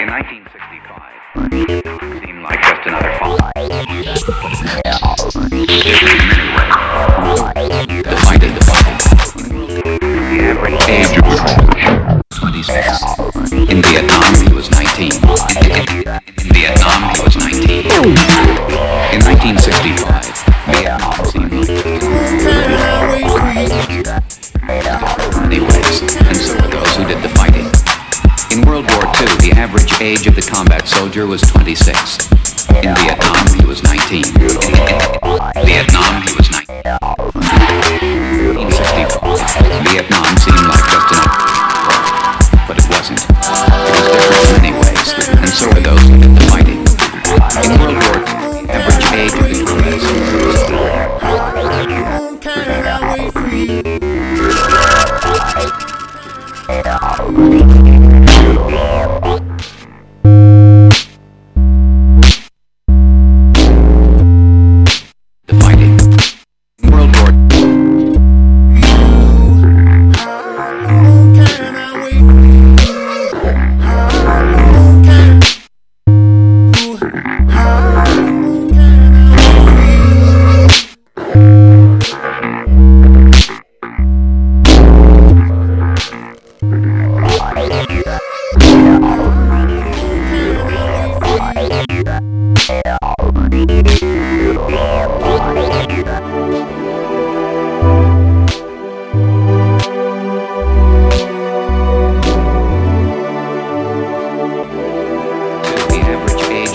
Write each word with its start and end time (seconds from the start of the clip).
In 0.00 0.08
1965, 0.08 1.50
Vietnam 1.52 2.00
seemed 2.18 2.42
like 2.42 2.60
just 2.60 2.84
another 2.84 3.12
the 8.02 8.16
of 8.42 8.54
the 8.54 8.60
26. 12.30 13.04
In 13.70 13.82
Vietnam, 13.82 14.34
he 14.34 14.52
was 14.52 14.68
19. 14.72 15.12
In 15.12 16.50
Vietnam, 16.52 17.14
he 17.14 17.22
was 17.22 17.36
19. 17.36 18.43
Age 30.04 30.26
of 30.26 30.34
the 30.36 30.42
combat 30.42 30.86
soldier 30.86 31.26
was 31.26 31.40
26. 31.40 32.28
In 32.84 32.94
Vietnam, 32.94 33.46
he 33.58 33.64
was 33.64 33.82
19. 33.82 34.24
Vietnam, 35.64 36.20
he 36.20 36.34
was 36.36 36.50
19. 36.50 36.84
Vietnam 39.88 40.33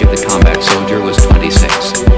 the 0.10 0.26
combat 0.28 0.64
soldier 0.64 1.02
was 1.02 1.18
26. 1.28 2.09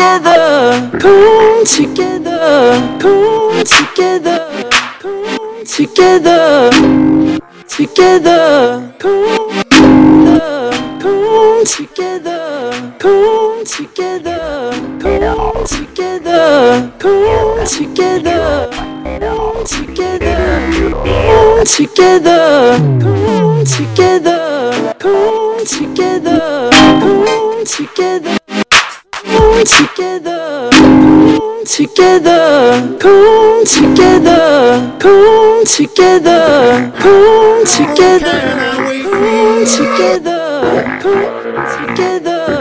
Together, 0.00 0.98
come 0.98 1.64
together, 1.66 2.98
come 2.98 3.64
together, 3.64 4.70
come 4.98 5.64
together, 5.66 6.70
together, 7.68 8.94
come 8.98 9.62
together, 9.68 10.70
come 11.00 11.64
together, 11.66 12.94
come 12.98 13.64
together, 13.64 14.72
come 15.00 15.66
together, 15.66 16.92
come 16.98 17.66
together, 17.66 18.70
come 18.70 19.66
together, 19.66 20.70
come 21.34 21.64
together, 21.64 22.78
come 23.00 23.64
together, 23.64 24.94
come 24.98 25.64
together. 25.66 26.70
Come 27.00 27.64
together, 27.66 28.39
come 29.60 29.66
together, 29.66 30.70
come 30.72 31.64
together, 31.66 32.96
come 32.98 33.64
together, 33.66 34.96
come 34.98 35.64
together, 35.66 36.92
come 36.98 37.64
together, 37.66 38.32
come 39.36 39.66
together. 39.66 40.30
Come 41.02 41.26
together, 41.76 42.60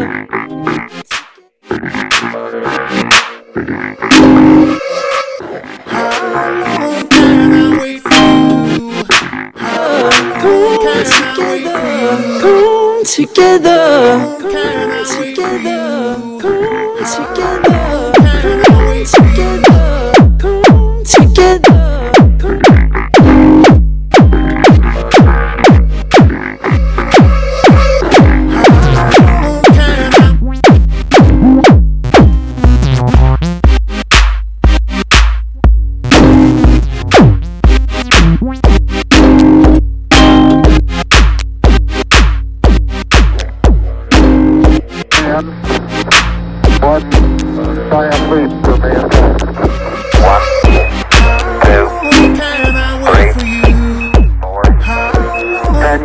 come 12.41 13.03
together, 13.03 13.77
come 14.41 15.05
together, 15.05 15.98
get 21.33 21.78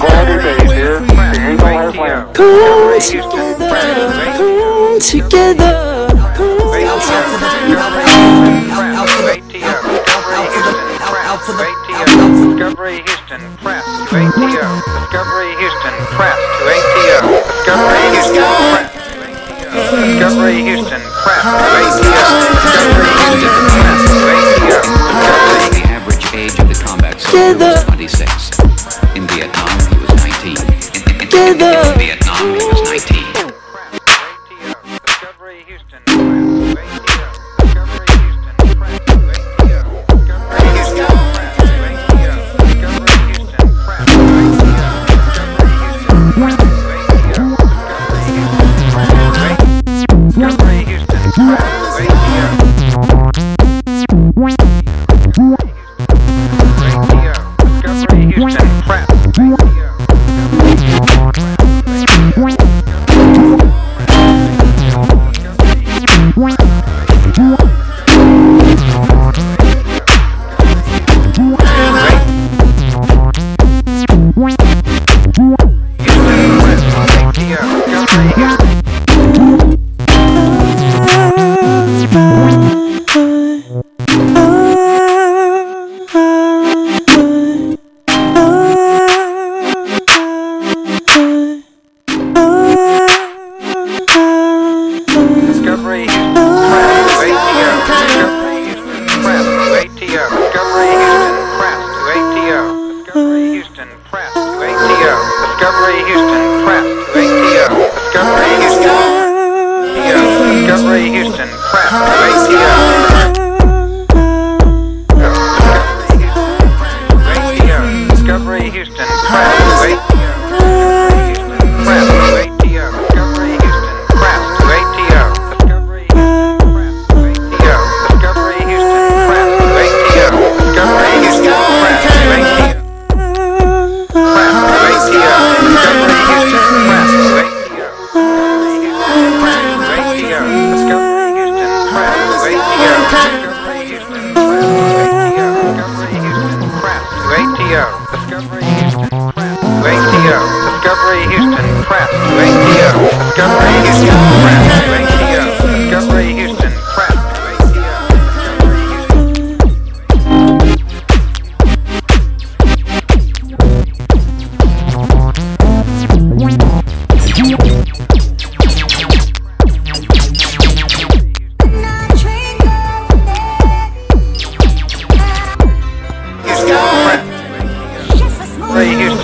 come 0.04 0.28
together, 5.00 6.08
come 6.34 6.58
together, 6.60 8.04
Discovery 12.64 13.00
Houston, 13.00 13.40
press 13.62 13.84
to 13.84 14.16
ATO. 14.16 14.68
Discovery 15.00 15.42
Houston, 15.42 15.42
press 15.42 15.44
to 15.44 15.44
ATO. 15.44 15.44
Discovery 15.44 15.52
Houston, 15.56 15.96
press 16.12 16.38
to 16.44 16.74
ATO. 16.74 17.32
Discovery 20.04 20.60
Houston, 20.62 21.02
press 21.22 21.42
to 21.42 21.64
ATO. 21.74 22.28
Discovery 22.44 23.00
Houston, 23.04 23.42
to 24.04 24.20
ATO. 24.32 24.80
The 25.70 25.82
average 25.88 26.26
age 26.34 26.56
of 26.58 26.66
the 26.68 26.74
combat 26.84 27.20
soldier 27.20 27.58
was 27.58 27.84
26. 27.84 28.33
the 31.52 31.93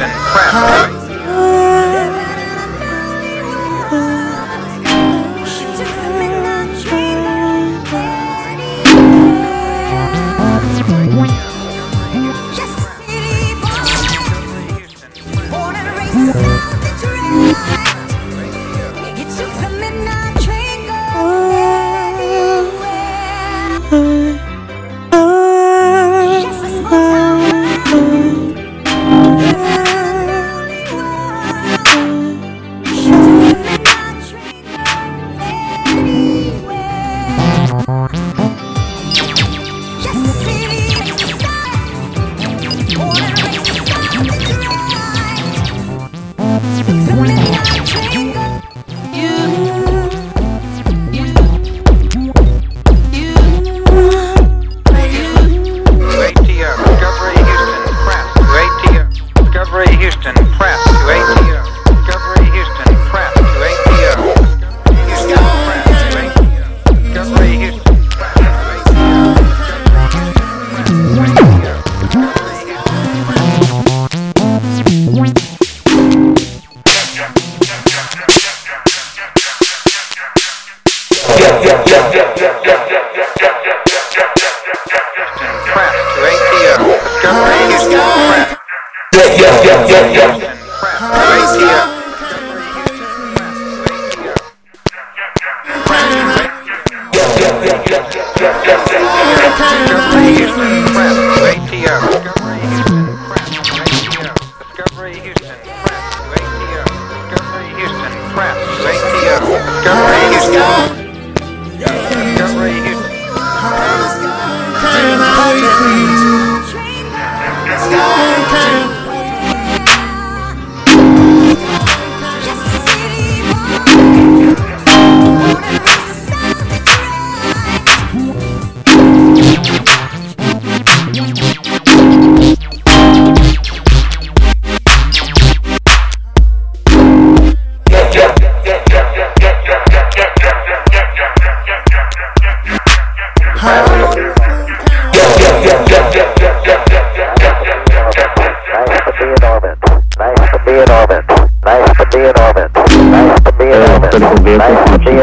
Discovery 0.00 0.16
Press 0.32 0.79
Houston 89.62 90.40
Press 90.80 91.56
to 91.56 91.66
ATO. 91.66 91.89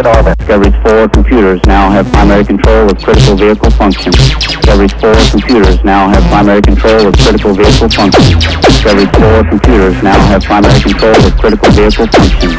In 0.07 0.15
orbit. 0.15 0.37
Discovery's 0.37 0.75
four 0.83 1.09
computers 1.09 1.61
now 1.65 1.89
have 1.89 2.07
primary 2.11 2.45
control 2.45 2.89
of 2.89 2.97
critical 3.03 3.35
vehicle 3.35 3.71
function. 3.71 4.11
Discovery's 4.11 4.93
four 4.93 5.15
computers 5.31 5.83
now 5.83 6.07
have 6.09 6.23
primary 6.31 6.61
control 6.61 7.07
of 7.07 7.15
critical 7.17 7.53
vehicle 7.53 7.89
function. 7.89 8.39
Discovery's 8.61 9.11
four 9.11 9.43
computers 9.49 9.95
now 10.03 10.19
have 10.27 10.43
primary 10.43 10.79
control 10.79 11.15
of 11.15 11.37
critical 11.37 11.71
vehicle 11.71 12.07
function. 12.07 12.51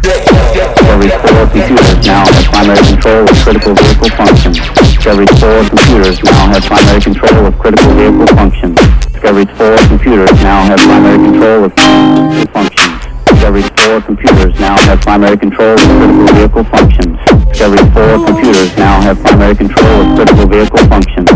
Discovery's 0.00 1.16
four 1.24 1.46
computers 1.48 2.06
now 2.06 2.24
have 2.24 2.44
primary 2.52 2.84
control 2.84 3.22
of 3.24 3.36
critical 3.40 3.74
vehicle 3.74 4.10
function. 4.16 4.52
Discovery's 4.52 5.32
four 5.40 5.58
computers 5.68 6.22
now 6.22 6.46
have 6.52 6.64
primary 6.64 7.00
control 7.00 7.46
of 7.46 7.58
critical 7.58 7.92
vehicle 7.94 8.26
function. 8.36 8.74
Discovery's 8.74 9.52
four 9.56 9.76
computers 9.88 10.32
now 10.42 10.64
have 10.64 10.78
primary 10.80 11.18
control 11.18 11.64
of. 11.64 11.74
Discovery's 11.74 12.69
four 14.00 14.16
computers 14.16 14.58
now 14.60 14.78
have 14.86 15.00
primary 15.00 15.36
control 15.36 15.72
of 15.72 15.78
critical 15.78 16.34
vehicle 16.34 16.64
functions. 16.64 17.18
Discovery's 17.48 17.92
four 17.92 18.24
computers 18.24 18.76
now 18.76 19.00
have 19.00 19.18
primary 19.20 19.54
control 19.54 20.00
of 20.00 20.16
critical 20.16 20.46
vehicle 20.46 20.84
functions. 20.88 21.28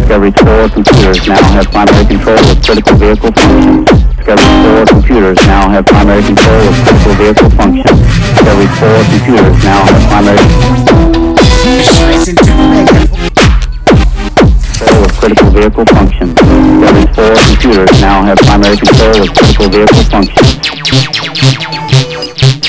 Discovery's 0.00 0.34
four 0.36 0.68
computers 0.68 1.26
now 1.28 1.42
have 1.52 1.66
primary 1.70 2.04
control 2.06 2.38
of 2.38 2.62
critical 2.64 2.96
vehicle 2.96 3.32
functions. 3.32 3.90
Discovery's 4.16 4.60
four 4.60 4.86
computers 4.86 5.38
now 5.46 5.68
have 5.70 5.86
primary 5.86 6.22
control 6.22 6.68
of 6.68 6.74
critical 6.84 7.14
vehicle 7.14 7.50
functions. 7.50 8.00
Discovery's 8.36 8.74
four 8.80 8.98
computers 9.08 9.64
now 9.64 9.80
have 9.86 10.02
primary 10.10 10.49
critical 15.20 15.50
vehicle 15.50 15.84
functions. 15.84 16.34
Discovery's 16.34 17.14
four 17.14 17.36
computers 17.52 18.00
now 18.00 18.22
have 18.24 18.38
primary 18.38 18.76
control 18.76 19.20
of 19.20 19.28
critical 19.34 19.68
vehicle 19.68 20.04
functions. 20.08 20.60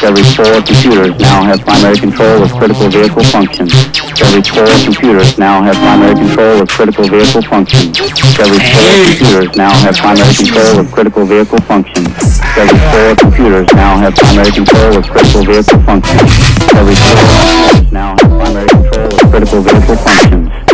Discovery's 0.02 0.36
4 0.36 0.62
computers 0.66 1.16
now 1.20 1.44
have 1.44 1.62
primary 1.62 1.96
control 1.96 2.42
of 2.42 2.52
critical 2.58 2.90
vehicle 2.90 3.24
functions. 3.24 3.72
Discovery's 3.94 4.50
4 4.50 4.66
computers 4.84 5.38
now 5.38 5.62
have 5.62 5.76
primary 5.76 6.16
control 6.16 6.62
of 6.62 6.70
critical 6.70 7.06
vehicle 7.06 7.42
functions. 7.44 7.98
Discovery's 8.00 8.66
4 8.66 9.06
computers 9.14 9.56
now 9.56 9.70
have 9.86 9.96
primary 9.96 10.34
control 10.34 10.80
of 10.80 10.92
critical 10.92 11.26
vehicle 11.26 11.62
functions. 11.70 12.10
Discovery's 12.10 12.82
4 12.92 13.16
computers 13.16 13.68
now 13.78 13.98
have 14.02 14.16
primary 14.16 14.52
control 14.52 14.98
of 14.98 15.06
critical 15.06 15.46
vehicle 15.46 15.82
functions. 15.86 16.22
Discovery's 16.58 17.00
4 17.00 17.16
computers 17.22 17.92
now 17.94 18.10
have 18.18 18.32
primary 18.42 18.70
control 18.70 19.06
of 19.06 19.22
critical 19.30 19.62
vehicle 19.62 19.96
functions. 20.02 20.71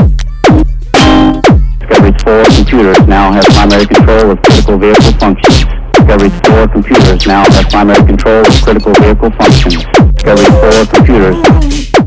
4 2.28 2.44
computers 2.44 3.00
now 3.08 3.32
have 3.32 3.46
primary 3.46 3.86
control 3.86 4.32
of 4.32 4.42
critical 4.42 4.78
vehicle 4.78 5.14
functions. 5.14 5.64
Discovery's 5.94 6.40
4 6.42 6.68
computers 6.68 7.26
now 7.26 7.50
have 7.52 7.70
primary 7.70 8.06
control 8.06 8.42
of 8.46 8.62
critical 8.62 8.94
vehicle 8.96 9.32
functions. 9.32 9.86
Discovery's 10.16 10.50
4 10.60 10.86
computers 10.94 12.07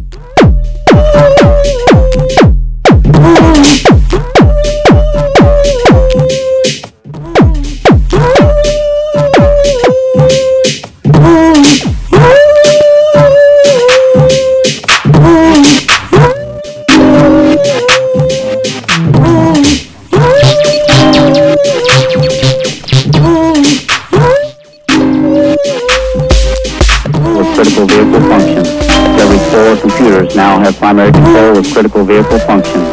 control 31.31 31.59
of 31.59 31.73
critical 31.73 32.05
vehicle 32.05 32.39
functions. 32.41 32.89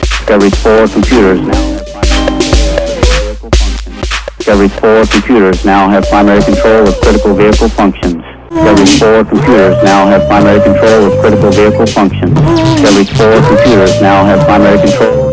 Discovery's 0.00 0.54
4 0.62 0.88
computers 0.88 1.40
now 1.40 1.62
Discovery's 4.36 4.74
4 4.74 5.06
computers 5.06 5.64
now 5.64 5.88
have 5.88 6.04
primary 6.08 6.42
control 6.42 6.88
of 6.88 6.94
critical 7.00 7.34
vehicle 7.34 7.68
functions. 7.70 8.22
Discovery's 8.50 8.98
4 8.98 9.24
computers 9.24 9.82
now 9.82 10.06
have 10.06 10.28
primary 10.28 10.60
control 10.60 11.10
of 11.10 11.20
critical 11.20 11.50
vehicle 11.50 11.86
functions. 11.86 12.34
Discovery's 12.34 13.10
4 13.16 13.42
computers 13.48 14.02
now 14.02 14.24
have 14.24 14.44
primary 14.44 14.78
control 14.78 15.32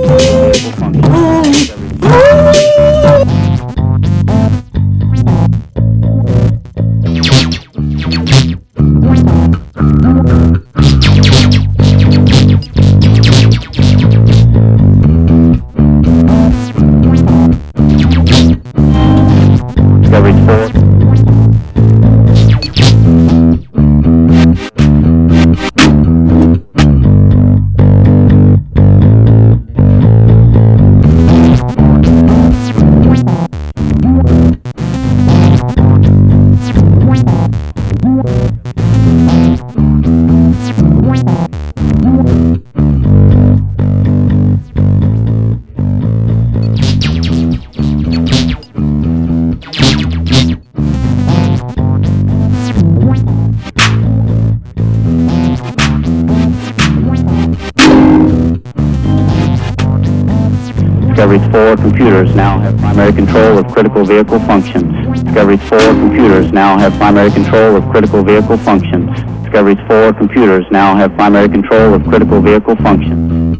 Discovery's 61.20 61.52
4 61.52 61.76
computers 61.76 62.34
now 62.34 62.60
have 62.60 62.78
primary 62.78 63.12
control 63.12 63.58
of 63.58 63.68
critical 63.74 64.06
vehicle 64.06 64.40
functions. 64.40 65.22
Discovery's 65.22 65.62
4 65.68 65.78
computers 65.78 66.50
now 66.54 66.78
have 66.78 66.94
primary 66.94 67.30
control 67.30 67.76
of 67.76 67.84
critical 67.92 68.24
vehicle 68.24 68.58
functions. 68.60 69.10
Discovery's 69.44 69.86
4 69.90 70.14
computers 70.14 70.66
now 70.72 70.96
have 70.96 71.14
primary 71.16 71.50
control 71.50 71.94
of 71.94 72.06
critical 72.06 72.40
vehicle 72.40 72.78
functions. 72.78 73.58